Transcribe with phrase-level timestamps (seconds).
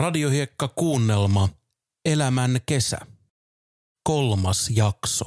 [0.00, 1.48] Radiohiekka kuunnelma
[2.04, 2.98] Elämän kesä.
[4.02, 5.24] Kolmas jakso.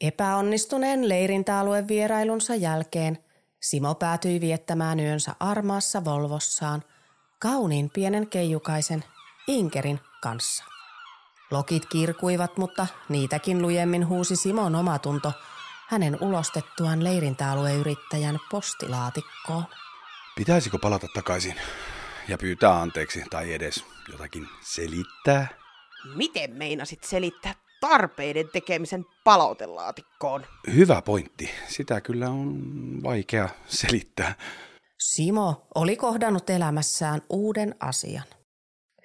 [0.00, 3.18] Epäonnistuneen leirintäalueen vierailunsa jälkeen
[3.62, 6.82] Simo päätyi viettämään yönsä armaassa Volvossaan
[7.38, 9.04] kauniin pienen keijukaisen
[9.46, 10.64] Inkerin kanssa.
[11.50, 15.32] Lokit kirkuivat, mutta niitäkin lujemmin huusi Simon omatunto
[15.88, 19.64] hänen ulostettuaan leirintäalueyrittäjän postilaatikkoon.
[20.36, 21.54] Pitäisikö palata takaisin
[22.28, 25.48] ja pyytää anteeksi tai edes jotakin selittää?
[26.16, 30.46] Miten meinasit selittää tarpeiden tekemisen palautelaatikkoon?
[30.74, 31.50] Hyvä pointti.
[31.68, 32.62] Sitä kyllä on
[33.02, 34.34] vaikea selittää.
[34.98, 38.24] Simo oli kohdannut elämässään uuden asian.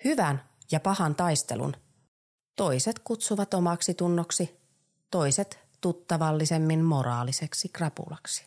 [0.05, 1.73] Hyvän ja pahan taistelun.
[2.55, 4.59] Toiset kutsuvat omaksi tunnoksi,
[5.11, 8.45] toiset tuttavallisemmin moraaliseksi krapulaksi.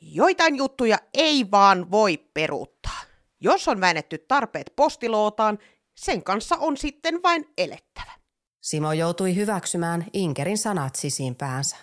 [0.00, 3.00] Joitain juttuja ei vaan voi peruuttaa.
[3.40, 5.58] Jos on väännetty tarpeet postilootaan,
[5.94, 8.12] sen kanssa on sitten vain elettävä.
[8.60, 11.76] Simo joutui hyväksymään Inkerin sanat sisimpäänsä.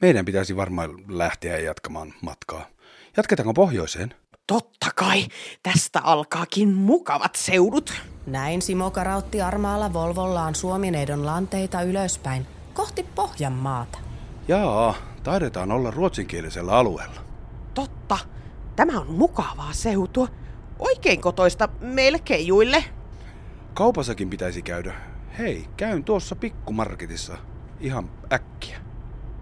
[0.00, 2.66] Meidän pitäisi varmaan lähteä jatkamaan matkaa.
[3.16, 4.14] Jatketaanko pohjoiseen?
[4.46, 5.26] Totta kai,
[5.62, 7.92] tästä alkaakin mukavat seudut.
[8.26, 13.98] Näin Simo karautti armaalla Volvollaan Suomineidon lanteita ylöspäin, kohti Pohjanmaata.
[14.48, 17.20] Jaa, taidetaan olla ruotsinkielisellä alueella.
[17.74, 18.18] Totta,
[18.76, 20.28] tämä on mukavaa seutua.
[20.82, 22.84] Oikein kotoista meille keijuille.
[23.74, 24.94] Kaupassakin pitäisi käydä.
[25.38, 27.36] Hei, käyn tuossa pikkumarketissa.
[27.80, 28.78] Ihan äkkiä.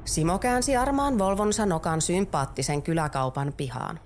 [0.04, 4.00] Simo käänsi armaan Volvonsa nokan sympaattisen kyläkaupan pihaan.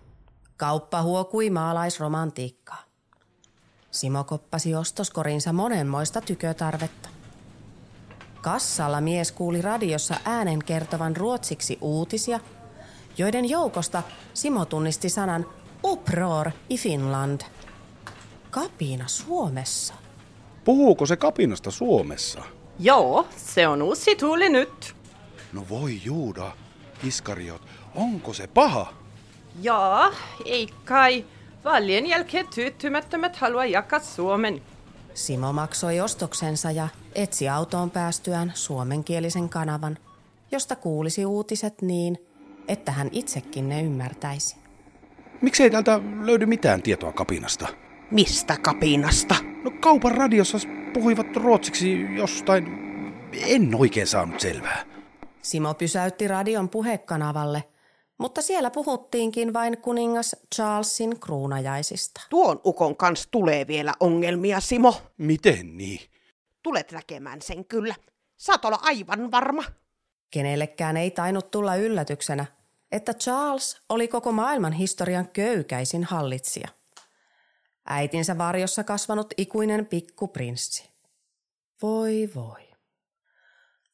[0.57, 2.83] Kauppa huokui maalaisromantiikkaa.
[3.91, 7.09] Simo koppasi ostoskorinsa monenmoista tykötarvetta.
[8.43, 12.41] Kassalla mies kuuli radiossa äänen kertovan ruotsiksi uutisia,
[13.19, 14.03] joiden joukosta
[14.35, 15.47] Simo tunnisti sanan
[15.85, 17.41] uproar i Finland.
[18.51, 19.95] Kapina Suomessa.
[20.65, 22.43] Puhuuko se kapinasta Suomessa?
[22.79, 24.97] Joo, se on uusi tuuli nyt.
[25.53, 26.53] No voi Juuda,
[27.05, 27.63] Iskariot,
[27.95, 28.93] onko se paha?
[29.63, 30.13] Ja,
[30.45, 31.25] ei kai.
[31.65, 34.63] Vaalien jälkeen tyytymättömät haluaa jakaa Suomen.
[35.15, 39.99] Simo maksoi ostoksensa ja etsi autoon päästyään suomenkielisen kanavan,
[40.53, 42.19] josta kuulisi uutiset niin,
[42.69, 44.64] että hän itsekin ne ymmärtäisi.
[45.45, 47.69] Miksei täältä löydy mitään tietoa kapinasta?
[48.11, 49.35] Mistä kapinasta?
[49.65, 50.59] No kaupan radiossa
[50.95, 52.67] puhuivat ruotsiksi jostain...
[53.47, 54.85] En oikein saanut selvää.
[55.43, 57.65] Simo pysäytti radion puhekanavalle,
[58.19, 62.21] mutta siellä puhuttiinkin vain kuningas Charlesin kruunajaisista.
[62.31, 65.03] Tuon ukon kanssa tulee vielä ongelmia, Simo.
[65.19, 66.01] Miten niin?
[66.63, 67.95] Tulet näkemään sen kyllä.
[68.37, 69.65] Saat olla aivan varma.
[70.31, 72.47] Kenellekään ei tainnut tulla yllätyksenä,
[72.95, 76.69] että Charles oli koko maailman historian köykäisin hallitsija.
[77.87, 80.91] Äitinsä varjossa kasvanut ikuinen pikkuprinssi.
[81.83, 82.69] Voi voi.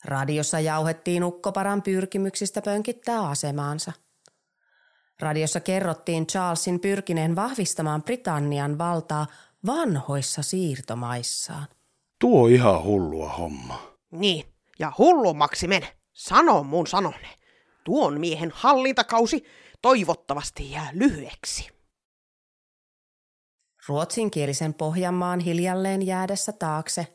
[0.04, 3.92] Radiossa jauhettiin ukkoparan pyrkimyksistä pönkittää asemaansa.
[5.20, 9.26] Radiossa kerrottiin Charlesin pyrkineen vahvistamaan Britannian valtaa
[9.66, 11.66] vanhoissa siirtomaissaan.
[12.18, 13.82] Tuo ihan hullua homma.
[14.10, 14.44] Niin,
[14.78, 15.86] ja hullummaksi men.
[16.12, 17.39] Sano mun sanone.
[17.84, 19.44] Tuon miehen hallintakausi
[19.82, 21.68] toivottavasti jää lyhyeksi.
[23.86, 27.06] Ruotsinkielisen Pohjanmaan hiljalleen jäädessä taakse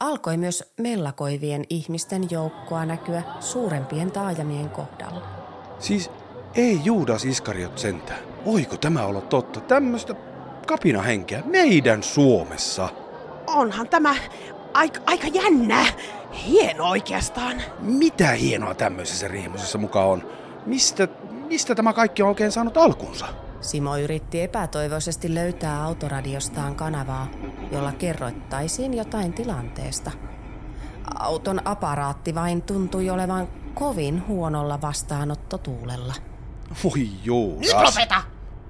[0.00, 5.26] alkoi myös mellakoivien ihmisten joukkoa näkyä suurempien taajamien kohdalla.
[5.78, 6.10] Siis
[6.54, 8.20] ei Juudas Iskariot sentään.
[8.44, 9.60] Voiko tämä olla totta?
[9.60, 10.14] Tämmöistä
[10.66, 12.88] kapinahenkeä meidän Suomessa.
[13.46, 14.14] Onhan tämä
[14.74, 15.86] aika, aika jännää.
[16.46, 17.62] Hieno oikeastaan.
[17.80, 20.26] Mitä hienoa tämmöisessä riemuisessa mukaan on?
[20.66, 21.08] Mistä,
[21.48, 23.26] mistä tämä kaikki on oikein saanut alkunsa?
[23.60, 27.28] Simo yritti epätoivoisesti löytää autoradiostaan kanavaa,
[27.72, 30.10] jolla kerroittaisiin jotain tilanteesta.
[31.18, 36.14] Auton aparaatti vain tuntui olevan kovin huonolla vastaanottotuulella.
[36.84, 37.72] Voi Nyt Juudas.
[37.96, 38.22] lopeta!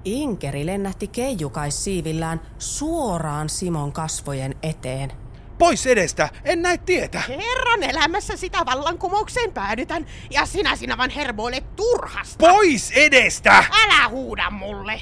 [0.05, 5.11] Inkeri lennähti keijukaissiivillään suoraan Simon kasvojen eteen.
[5.57, 6.29] Pois edestä!
[6.43, 7.21] En näe tietä!
[7.27, 12.35] Kerran elämässä sitä vallankumoukseen päädytän, ja sinä sinä vaan hermoilet turhasta.
[12.37, 13.65] Pois edestä!
[13.83, 15.01] Älä huuda mulle!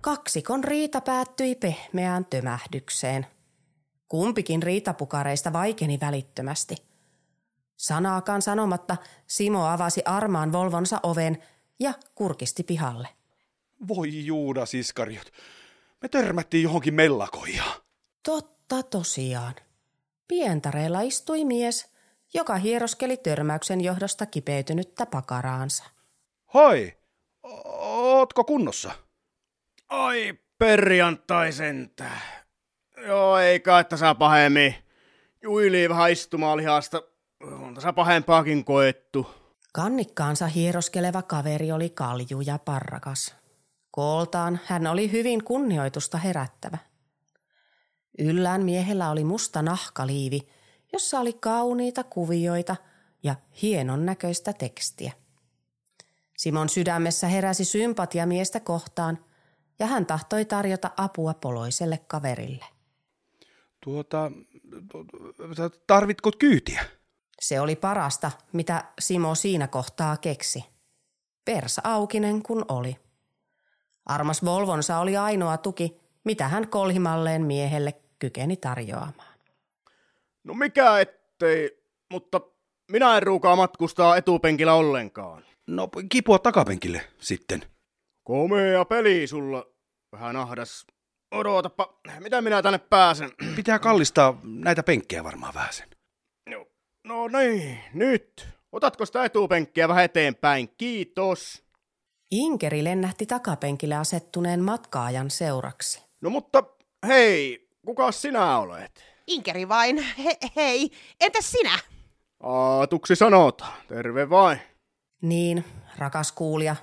[0.00, 3.26] Kaksikon riita päättyi pehmeään tömähdykseen.
[4.08, 6.76] Kumpikin riitapukareista vaikeni välittömästi.
[7.76, 8.96] Sanaakaan sanomatta
[9.26, 11.42] Simo avasi armaan Volvonsa oven
[11.80, 13.08] ja kurkisti pihalle.
[13.88, 15.32] Voi Juudas Iskariot.
[16.02, 17.64] Me törmättiin johonkin mellakoja.
[18.22, 18.53] Totta
[18.90, 19.54] tosiaan.
[20.28, 21.92] Pientareella istui mies,
[22.34, 25.84] joka hieroskeli törmäyksen johdosta kipeytynyttä pakaraansa.
[26.54, 26.96] Hoi!
[27.42, 28.92] O- Ootko kunnossa?
[29.88, 32.20] Ai perjantai sentään.
[33.06, 34.74] Joo, ei kai tässä pahemmin.
[35.42, 37.02] Juili vähän istumaan lihasta.
[37.42, 39.26] On tässä pahempaakin koettu.
[39.72, 43.34] Kannikkaansa hieroskeleva kaveri oli kalju ja parrakas.
[43.90, 46.78] Kooltaan hän oli hyvin kunnioitusta herättävä.
[48.18, 50.40] Yllään miehellä oli musta nahkaliivi,
[50.92, 52.76] jossa oli kauniita kuvioita
[53.22, 55.12] ja hienon näköistä tekstiä.
[56.36, 59.24] Simon sydämessä heräsi sympatia miestä kohtaan
[59.78, 62.64] ja hän tahtoi tarjota apua poloiselle kaverille.
[63.84, 64.32] Tuota,
[65.86, 66.84] tarvitko kyytiä?
[67.40, 70.64] Se oli parasta, mitä Simo siinä kohtaa keksi.
[71.44, 72.96] Persa aukinen kun oli.
[74.06, 79.38] Armas Volvonsa oli ainoa tuki, mitä hän kolhimalleen miehelle kykeni tarjoamaan.
[80.44, 82.40] No mikä ettei, mutta
[82.90, 85.44] minä en ruukaa matkustaa etupenkillä ollenkaan.
[85.66, 87.62] No kipua takapenkille sitten.
[88.24, 89.66] Komea peli sulla.
[90.12, 90.86] Vähän ahdas.
[91.30, 93.30] Odotapa, mitä minä tänne pääsen?
[93.56, 95.88] Pitää kallistaa näitä penkkejä varmaan vähän sen.
[96.50, 96.66] No,
[97.04, 98.48] no niin, nyt.
[98.72, 100.68] Otatko sitä etupenkkiä vähän eteenpäin?
[100.78, 101.64] Kiitos.
[102.30, 106.04] Inkeri lennähti takapenkille asettuneen matkaajan seuraksi.
[106.20, 106.64] No mutta
[107.06, 109.04] hei, kuka sinä olet?
[109.26, 110.02] Inkeri vain.
[110.24, 110.90] He, hei,
[111.20, 111.78] entäs sinä?
[112.40, 113.66] Aatuksi sanota.
[113.88, 114.58] Terve vain.
[115.22, 115.64] Niin,
[115.98, 116.76] rakas kuulija,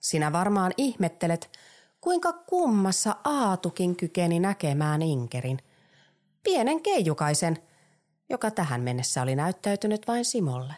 [0.00, 1.50] sinä varmaan ihmettelet,
[2.00, 5.58] kuinka kummassa Aatukin kykeni näkemään Inkerin.
[6.42, 7.58] Pienen keijukaisen,
[8.28, 10.74] joka tähän mennessä oli näyttäytynyt vain Simolle.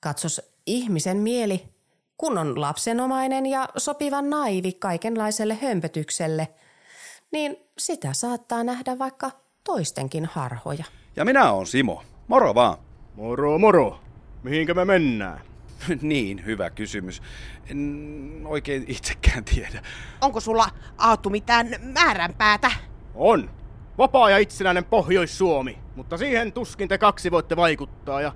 [0.00, 1.68] Katsos ihmisen mieli,
[2.16, 6.48] kun on lapsenomainen ja sopivan naivi kaikenlaiselle hömpötykselle,
[7.32, 9.30] niin sitä saattaa nähdä vaikka
[9.64, 10.84] toistenkin harhoja.
[11.16, 12.02] Ja minä oon Simo.
[12.28, 12.78] Moro vaan.
[13.14, 14.00] Moro, moro.
[14.42, 15.40] Mihinkä me mennään?
[16.02, 17.22] niin, hyvä kysymys.
[17.70, 19.82] En oikein itsekään tiedä.
[20.20, 22.70] Onko sulla, Aatu, mitään määränpäätä?
[23.14, 23.50] On.
[23.98, 28.32] Vapaa ja itsenäinen Pohjois-Suomi, mutta siihen tuskin te kaksi voitte vaikuttaa ja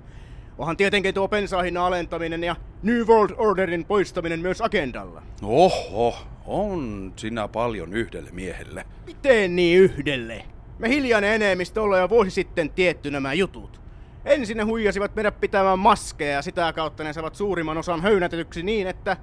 [0.57, 5.21] onhan tietenkin tuo pensahinnan alentaminen ja New World Orderin poistaminen myös agendalla.
[5.43, 6.15] Oho,
[6.45, 8.85] on sinä paljon yhdelle miehelle.
[9.05, 10.45] Miten niin yhdelle?
[10.79, 13.81] Me hiljainen enemmistö ollaan jo vuosi sitten tietty nämä jutut.
[14.25, 18.87] Ensin ne huijasivat meidät pitämään maskeja ja sitä kautta ne saavat suurimman osan höynätetyksi niin,
[18.87, 19.17] että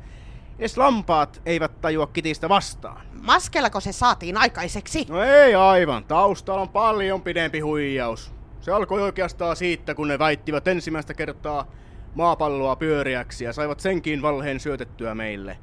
[0.58, 3.06] edes lampaat eivät tajua kitistä vastaan.
[3.22, 5.06] Maskellako se saatiin aikaiseksi?
[5.08, 6.04] No ei aivan.
[6.04, 8.32] Taustalla on paljon pidempi huijaus.
[8.60, 11.66] Se alkoi oikeastaan siitä, kun ne väittivät ensimmäistä kertaa
[12.14, 15.58] maapalloa pyöriäksi ja saivat senkin valheen syötettyä meille.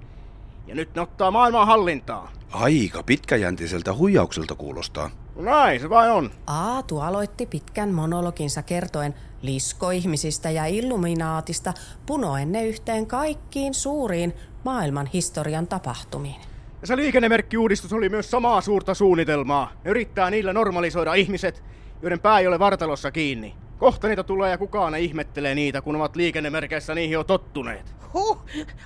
[0.67, 2.31] Ja nyt ne ottaa maailman hallintaa.
[2.51, 5.09] Aika pitkäjäntiseltä huijaukselta kuulostaa.
[5.35, 6.31] No näin se vain on.
[6.47, 11.73] Aatu aloitti pitkän monologinsa kertoen liskoihmisistä ja illuminaatista
[12.05, 14.33] punoen ne yhteen kaikkiin suuriin
[14.63, 16.41] maailman historian tapahtumiin.
[16.81, 19.71] Ja se liikennemerkkiuudistus oli myös samaa suurta suunnitelmaa.
[19.83, 21.63] Ne yrittää niillä normalisoida ihmiset,
[22.01, 23.55] joiden pää ei ole vartalossa kiinni.
[23.77, 27.95] Kohta niitä tulee ja kukaan ei ihmettelee niitä, kun ovat liikennemerkeissä niihin jo tottuneet.
[28.13, 28.37] Huh,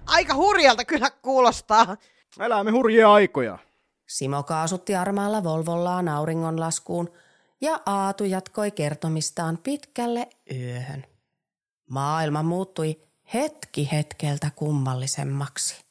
[0.06, 1.98] aika hurjalta kyllä kuulostaa.
[2.40, 3.58] Elämme hurjia aikoja.
[4.08, 7.10] Simo kaasutti armaalla Volvollaan auringonlaskuun
[7.62, 11.06] ja Aatu jatkoi kertomistaan pitkälle yöhön.
[11.90, 12.98] Maailma muuttui
[13.34, 15.91] hetki hetkeltä kummallisemmaksi.